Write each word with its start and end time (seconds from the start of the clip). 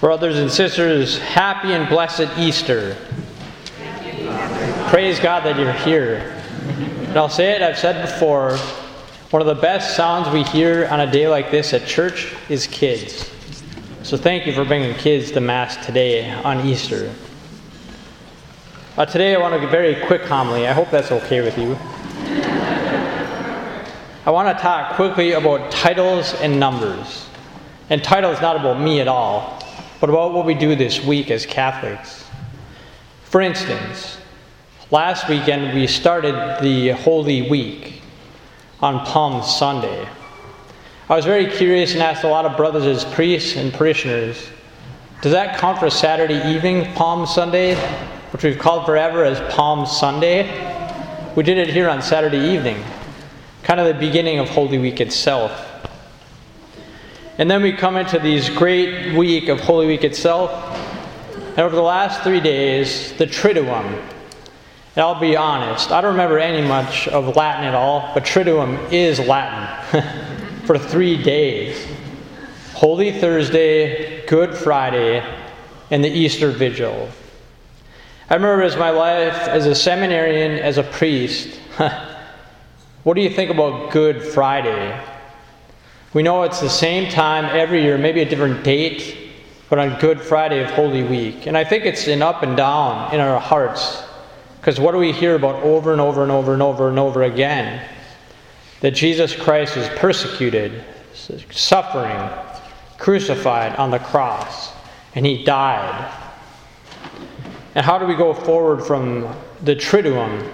Brothers 0.00 0.38
and 0.38 0.50
sisters, 0.50 1.18
happy 1.18 1.74
and 1.74 1.86
blessed 1.86 2.38
Easter. 2.38 2.96
Praise 4.88 5.20
God 5.20 5.44
that 5.44 5.58
you're 5.58 5.74
here. 5.74 6.40
And 7.08 7.18
I'll 7.18 7.28
say 7.28 7.54
it, 7.54 7.60
I've 7.60 7.76
said 7.78 8.00
before, 8.06 8.56
one 9.28 9.42
of 9.42 9.46
the 9.46 9.60
best 9.60 9.94
sounds 9.94 10.32
we 10.32 10.42
hear 10.42 10.86
on 10.86 11.00
a 11.00 11.12
day 11.12 11.28
like 11.28 11.50
this 11.50 11.74
at 11.74 11.86
church 11.86 12.32
is 12.48 12.66
kids. 12.66 13.30
So 14.02 14.16
thank 14.16 14.46
you 14.46 14.54
for 14.54 14.64
bringing 14.64 14.94
kids 14.94 15.32
to 15.32 15.40
Mass 15.42 15.76
today 15.84 16.32
on 16.32 16.66
Easter. 16.66 17.14
Uh, 18.96 19.04
today 19.04 19.34
I 19.34 19.38
want 19.38 19.52
to 19.52 19.60
give 19.60 19.68
a 19.68 19.72
very 19.72 20.06
quick 20.06 20.22
homily. 20.22 20.66
I 20.66 20.72
hope 20.72 20.90
that's 20.90 21.12
okay 21.12 21.42
with 21.42 21.58
you. 21.58 21.76
I 24.24 24.30
want 24.30 24.56
to 24.56 24.62
talk 24.62 24.96
quickly 24.96 25.32
about 25.32 25.70
titles 25.70 26.32
and 26.36 26.58
numbers. 26.58 27.26
And 27.90 28.02
titles 28.02 28.40
not 28.40 28.56
about 28.56 28.80
me 28.80 29.02
at 29.02 29.08
all 29.08 29.59
but 30.00 30.10
about 30.10 30.32
what 30.32 30.46
we 30.46 30.54
do 30.54 30.74
this 30.74 31.04
week 31.04 31.30
as 31.30 31.46
Catholics. 31.46 32.24
For 33.24 33.40
instance, 33.40 34.18
last 34.90 35.28
weekend 35.28 35.74
we 35.74 35.86
started 35.86 36.62
the 36.62 36.90
Holy 36.90 37.48
Week 37.48 38.02
on 38.80 39.04
Palm 39.06 39.42
Sunday. 39.42 40.08
I 41.08 41.16
was 41.16 41.24
very 41.24 41.46
curious 41.46 41.92
and 41.92 42.02
asked 42.02 42.24
a 42.24 42.28
lot 42.28 42.46
of 42.46 42.56
brothers 42.56 42.86
as 42.86 43.04
priests 43.04 43.56
and 43.56 43.72
parishioners 43.72 44.48
does 45.22 45.32
that 45.32 45.58
count 45.58 45.78
for 45.78 45.90
Saturday 45.90 46.50
evening, 46.50 46.94
Palm 46.94 47.26
Sunday, 47.26 47.74
which 48.32 48.42
we've 48.42 48.58
called 48.58 48.86
forever 48.86 49.22
as 49.22 49.38
Palm 49.52 49.84
Sunday? 49.84 50.44
We 51.36 51.42
did 51.42 51.58
it 51.58 51.68
here 51.68 51.90
on 51.90 52.00
Saturday 52.00 52.54
evening, 52.54 52.82
kind 53.62 53.78
of 53.78 53.86
the 53.86 54.00
beginning 54.00 54.38
of 54.38 54.48
Holy 54.48 54.78
Week 54.78 54.98
itself. 54.98 55.69
And 57.40 57.50
then 57.50 57.62
we 57.62 57.72
come 57.72 57.96
into 57.96 58.18
these 58.18 58.50
great 58.50 59.16
week 59.16 59.48
of 59.48 59.60
Holy 59.60 59.86
Week 59.86 60.04
itself. 60.04 60.52
And 61.32 61.60
over 61.60 61.74
the 61.74 61.80
last 61.80 62.20
three 62.20 62.38
days, 62.38 63.14
the 63.14 63.24
Triduum. 63.24 63.86
And 63.86 64.98
I'll 64.98 65.18
be 65.18 65.38
honest, 65.38 65.90
I 65.90 66.02
don't 66.02 66.10
remember 66.10 66.38
any 66.38 66.60
much 66.68 67.08
of 67.08 67.34
Latin 67.36 67.64
at 67.64 67.74
all, 67.74 68.10
but 68.12 68.24
Triduum 68.24 68.92
is 68.92 69.18
Latin 69.20 70.62
for 70.66 70.78
three 70.78 71.16
days 71.22 71.86
Holy 72.74 73.10
Thursday, 73.18 74.26
Good 74.26 74.54
Friday, 74.54 75.24
and 75.90 76.04
the 76.04 76.10
Easter 76.10 76.50
Vigil. 76.50 77.08
I 78.28 78.34
remember 78.34 78.64
as 78.64 78.76
my 78.76 78.90
life 78.90 79.48
as 79.48 79.64
a 79.64 79.74
seminarian, 79.74 80.58
as 80.58 80.76
a 80.76 80.82
priest, 80.82 81.58
what 83.02 83.14
do 83.14 83.22
you 83.22 83.30
think 83.30 83.50
about 83.50 83.92
Good 83.92 84.22
Friday? 84.22 85.09
We 86.12 86.24
know 86.24 86.42
it's 86.42 86.60
the 86.60 86.68
same 86.68 87.08
time 87.08 87.44
every 87.44 87.82
year, 87.82 87.96
maybe 87.96 88.20
a 88.20 88.28
different 88.28 88.64
date, 88.64 89.16
but 89.68 89.78
on 89.78 89.96
Good 90.00 90.20
Friday 90.20 90.60
of 90.60 90.68
Holy 90.70 91.04
Week. 91.04 91.46
And 91.46 91.56
I 91.56 91.62
think 91.62 91.84
it's 91.84 92.08
an 92.08 92.20
up 92.20 92.42
and 92.42 92.56
down 92.56 93.14
in 93.14 93.20
our 93.20 93.38
hearts. 93.38 94.02
Because 94.56 94.80
what 94.80 94.90
do 94.90 94.98
we 94.98 95.12
hear 95.12 95.36
about 95.36 95.62
over 95.62 95.92
and 95.92 96.00
over 96.00 96.24
and 96.24 96.32
over 96.32 96.52
and 96.52 96.62
over 96.62 96.88
and 96.88 96.98
over 96.98 97.22
again? 97.22 97.88
That 98.80 98.90
Jesus 98.90 99.36
Christ 99.36 99.76
was 99.76 99.88
persecuted, 99.90 100.82
suffering, 101.52 102.28
crucified 102.98 103.76
on 103.76 103.92
the 103.92 104.00
cross, 104.00 104.72
and 105.14 105.24
he 105.24 105.44
died. 105.44 106.12
And 107.76 107.86
how 107.86 107.98
do 107.98 108.06
we 108.06 108.16
go 108.16 108.34
forward 108.34 108.84
from 108.84 109.32
the 109.62 109.76
Triduum? 109.76 110.50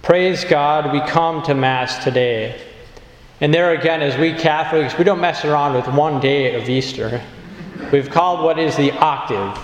Praise 0.00 0.42
God, 0.42 0.90
we 0.90 1.02
come 1.02 1.42
to 1.42 1.54
Mass 1.54 2.02
today 2.02 2.67
and 3.40 3.54
there 3.54 3.72
again, 3.72 4.02
as 4.02 4.18
we 4.18 4.32
Catholics, 4.32 4.98
we 4.98 5.04
don't 5.04 5.20
mess 5.20 5.44
around 5.44 5.74
with 5.74 5.86
one 5.88 6.20
day 6.20 6.60
of 6.60 6.68
Easter. 6.68 7.22
We've 7.92 8.10
called 8.10 8.44
what 8.44 8.58
is 8.58 8.76
the 8.76 8.92
octave 8.92 9.56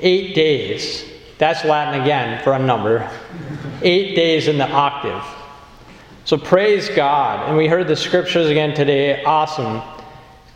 eight 0.00 0.34
days. 0.34 1.04
That's 1.38 1.64
Latin 1.64 2.02
again 2.02 2.42
for 2.42 2.52
a 2.52 2.58
number. 2.58 3.10
Eight 3.82 4.14
days 4.14 4.48
in 4.48 4.58
the 4.58 4.68
octave. 4.68 5.24
So 6.24 6.36
praise 6.36 6.88
God. 6.90 7.48
And 7.48 7.56
we 7.56 7.68
heard 7.68 7.88
the 7.88 7.96
scriptures 7.96 8.48
again 8.48 8.74
today. 8.74 9.22
Awesome. 9.24 9.82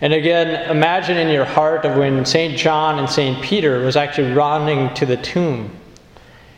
And 0.00 0.12
again, 0.12 0.70
imagine 0.70 1.16
in 1.16 1.28
your 1.28 1.44
heart 1.44 1.84
of 1.84 1.96
when 1.96 2.24
St. 2.24 2.56
John 2.58 2.98
and 2.98 3.08
St. 3.08 3.42
Peter 3.42 3.80
was 3.80 3.96
actually 3.96 4.32
running 4.32 4.92
to 4.94 5.06
the 5.06 5.18
tomb. 5.18 5.70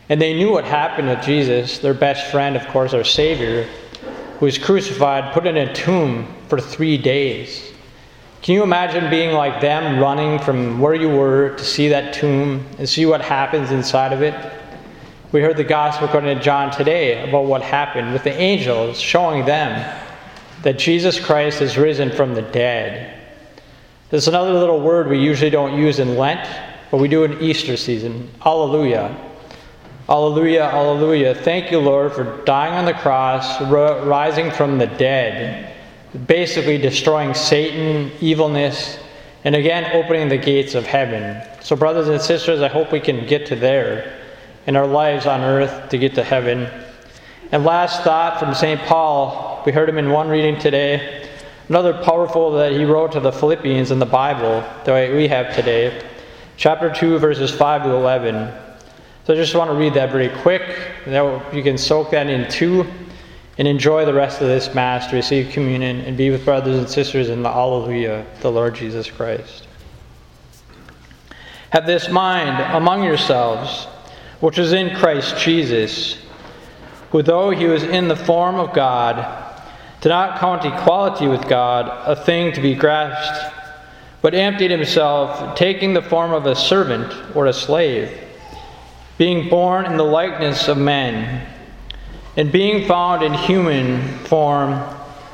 And 0.09 0.21
they 0.21 0.33
knew 0.33 0.51
what 0.51 0.65
happened 0.65 1.09
with 1.09 1.21
Jesus, 1.21 1.79
their 1.79 1.93
best 1.93 2.31
friend, 2.31 2.55
of 2.55 2.65
course, 2.67 2.93
our 2.93 3.03
Savior 3.03 3.67
who 4.43 4.45
was 4.45 4.57
crucified, 4.57 5.33
put 5.33 5.45
in 5.45 5.55
a 5.55 5.73
tomb 5.73 6.27
for 6.49 6.59
three 6.59 6.97
days. 6.97 7.71
Can 8.41 8.55
you 8.55 8.61
imagine 8.61 9.09
being 9.09 9.33
like 9.33 9.61
them, 9.61 10.01
running 10.01 10.37
from 10.37 10.81
where 10.81 10.93
you 10.93 11.07
were 11.07 11.55
to 11.55 11.63
see 11.63 11.87
that 11.87 12.13
tomb 12.13 12.65
and 12.77 12.89
see 12.89 13.05
what 13.05 13.21
happens 13.21 13.71
inside 13.71 14.11
of 14.11 14.21
it? 14.21 14.35
We 15.31 15.39
heard 15.39 15.55
the 15.55 15.63
gospel 15.63 16.09
according 16.09 16.37
to 16.37 16.43
John 16.43 16.71
today 16.71 17.25
about 17.25 17.45
what 17.45 17.61
happened 17.61 18.11
with 18.11 18.25
the 18.25 18.33
angels 18.37 18.99
showing 18.99 19.45
them 19.45 19.97
that 20.63 20.77
Jesus 20.77 21.25
Christ 21.25 21.61
is 21.61 21.77
risen 21.77 22.11
from 22.11 22.35
the 22.35 22.41
dead. 22.41 23.17
There's 24.09 24.27
another 24.27 24.51
little 24.51 24.81
word 24.81 25.07
we 25.07 25.19
usually 25.19 25.51
don't 25.51 25.79
use 25.79 25.99
in 25.99 26.17
Lent, 26.17 26.49
but 26.91 26.97
we 26.97 27.07
do 27.07 27.23
in 27.23 27.39
Easter 27.39 27.77
season. 27.77 28.29
Alleluia. 28.45 29.15
Alleluia, 30.13 30.65
alleluia. 30.65 31.33
Thank 31.33 31.71
you, 31.71 31.79
Lord, 31.79 32.13
for 32.13 32.45
dying 32.45 32.75
on 32.75 32.85
the 32.85 32.93
cross, 32.93 33.59
rising 33.59 34.51
from 34.51 34.77
the 34.77 34.85
dead, 34.85 35.73
basically 36.27 36.77
destroying 36.77 37.33
Satan, 37.33 38.11
evilness, 38.21 38.99
and 39.43 39.55
again 39.55 39.89
opening 39.95 40.29
the 40.29 40.37
gates 40.37 40.75
of 40.75 40.85
heaven. 40.85 41.41
So, 41.63 41.75
brothers 41.75 42.09
and 42.09 42.21
sisters, 42.21 42.61
I 42.61 42.67
hope 42.67 42.91
we 42.91 42.99
can 42.99 43.25
get 43.25 43.47
to 43.47 43.55
there 43.55 44.21
in 44.67 44.75
our 44.75 44.85
lives 44.85 45.25
on 45.25 45.41
earth 45.41 45.89
to 45.89 45.97
get 45.97 46.13
to 46.13 46.23
heaven. 46.23 46.69
And 47.51 47.63
last 47.63 48.03
thought 48.03 48.39
from 48.39 48.53
St. 48.53 48.79
Paul, 48.81 49.63
we 49.65 49.71
heard 49.71 49.89
him 49.89 49.97
in 49.97 50.11
one 50.11 50.29
reading 50.29 50.59
today. 50.59 51.27
Another 51.69 51.91
powerful 52.03 52.51
that 52.51 52.73
he 52.73 52.85
wrote 52.85 53.13
to 53.13 53.19
the 53.19 53.31
Philippians 53.31 53.89
in 53.89 53.97
the 53.97 54.05
Bible 54.05 54.63
that 54.85 55.11
we 55.11 55.27
have 55.29 55.55
today, 55.55 56.07
chapter 56.55 56.93
2, 56.93 57.17
verses 57.17 57.49
5 57.49 57.85
to 57.85 57.89
11. 57.89 58.72
So 59.25 59.33
I 59.33 59.37
just 59.37 59.55
want 59.55 59.71
to 59.71 59.75
read 59.75 59.93
that 59.93 60.11
very 60.11 60.27
quick. 60.41 60.63
That 61.05 61.55
you 61.55 61.63
can 61.63 61.77
soak 61.77 62.11
that 62.11 62.27
in 62.27 62.49
too 62.51 62.85
and 63.57 63.67
enjoy 63.67 64.03
the 64.03 64.13
rest 64.13 64.41
of 64.41 64.47
this 64.47 64.73
Mass 64.73 65.07
to 65.07 65.15
receive 65.15 65.53
communion 65.53 66.01
and 66.01 66.17
be 66.17 66.29
with 66.29 66.43
brothers 66.43 66.77
and 66.77 66.89
sisters 66.89 67.29
in 67.29 67.41
the 67.41 67.49
Alleluia, 67.49 68.25
the 68.41 68.51
Lord 68.51 68.75
Jesus 68.75 69.09
Christ. 69.09 69.67
Have 71.69 71.85
this 71.85 72.09
mind 72.09 72.59
among 72.75 73.03
yourselves, 73.03 73.85
which 74.41 74.57
is 74.57 74.73
in 74.73 74.93
Christ 74.95 75.37
Jesus, 75.37 76.17
who, 77.11 77.21
though 77.21 77.51
he 77.51 77.65
was 77.65 77.83
in 77.83 78.09
the 78.09 78.15
form 78.15 78.55
of 78.55 78.73
God, 78.73 79.61
did 80.01 80.09
not 80.09 80.37
count 80.39 80.65
equality 80.65 81.27
with 81.27 81.47
God 81.47 81.87
a 82.05 82.15
thing 82.25 82.51
to 82.53 82.61
be 82.61 82.75
grasped, 82.75 83.55
but 84.21 84.33
emptied 84.33 84.71
himself, 84.71 85.55
taking 85.55 85.93
the 85.93 86.01
form 86.01 86.33
of 86.33 86.45
a 86.45 86.55
servant 86.55 87.13
or 87.35 87.45
a 87.45 87.53
slave 87.53 88.19
being 89.17 89.49
born 89.49 89.85
in 89.85 89.97
the 89.97 90.03
likeness 90.03 90.67
of 90.67 90.77
men, 90.77 91.47
and 92.35 92.51
being 92.51 92.87
found 92.87 93.21
in 93.21 93.33
human 93.33 94.17
form, 94.25 94.81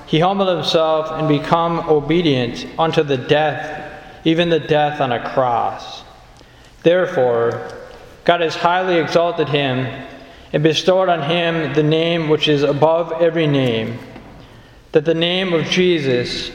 he 0.05 0.19
humbled 0.19 0.49
himself 0.49 1.11
and 1.11 1.27
became 1.27 1.79
obedient 1.89 2.67
unto 2.77 3.03
the 3.03 3.17
death, 3.17 3.93
even 4.25 4.49
the 4.49 4.59
death 4.59 4.99
on 4.99 5.11
a 5.11 5.29
cross. 5.31 6.03
Therefore, 6.83 7.71
God 8.25 8.41
has 8.41 8.55
highly 8.55 8.97
exalted 8.97 9.49
him 9.49 9.85
and 10.51 10.63
bestowed 10.63 11.09
on 11.09 11.21
him 11.21 11.73
the 11.73 11.83
name 11.83 12.27
which 12.27 12.47
is 12.47 12.63
above 12.63 13.21
every 13.21 13.47
name, 13.47 13.97
that 14.91 15.05
the 15.05 15.13
name 15.13 15.53
of 15.53 15.65
Jesus 15.65 16.51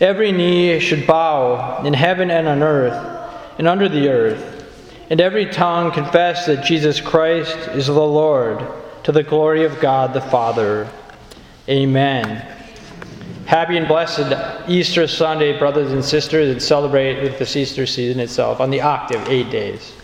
every 0.00 0.32
knee 0.32 0.78
should 0.80 1.06
bow 1.06 1.82
in 1.84 1.94
heaven 1.94 2.30
and 2.30 2.46
on 2.46 2.62
earth 2.62 3.28
and 3.58 3.66
under 3.66 3.88
the 3.88 4.08
earth 4.08 4.57
and 5.10 5.20
every 5.20 5.46
tongue 5.46 5.90
confess 5.90 6.46
that 6.46 6.64
Jesus 6.64 7.00
Christ 7.00 7.56
is 7.68 7.86
the 7.86 7.92
Lord, 7.92 8.66
to 9.04 9.12
the 9.12 9.22
glory 9.22 9.64
of 9.64 9.80
God 9.80 10.12
the 10.12 10.20
Father. 10.20 10.88
Amen. 11.68 12.46
Happy 13.46 13.78
and 13.78 13.88
blessed 13.88 14.68
Easter 14.68 15.06
Sunday, 15.06 15.58
brothers 15.58 15.92
and 15.92 16.04
sisters, 16.04 16.50
and 16.50 16.62
celebrate 16.62 17.22
with 17.22 17.38
this 17.38 17.56
Easter 17.56 17.86
season 17.86 18.20
itself 18.20 18.60
on 18.60 18.68
the 18.68 18.82
octave, 18.82 19.26
eight 19.28 19.50
days. 19.50 19.94